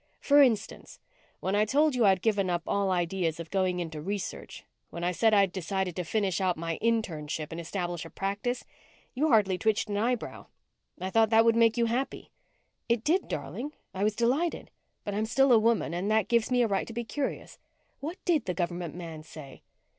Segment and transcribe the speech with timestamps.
[0.19, 0.99] "For instance,
[1.41, 5.11] when I told you I'd given up all ideas of going into research, when I
[5.11, 8.65] said I'd decided to finish out my internship and establish a practice,
[9.13, 10.47] you hardly twitched an eyebrow.
[10.99, 12.31] I thought that would make you happy."
[12.89, 13.73] "It did, darling.
[13.93, 14.71] I was delighted.
[15.03, 17.59] But I'm still a woman and that gives me a right to be curious.
[17.99, 19.61] What did the government man say?"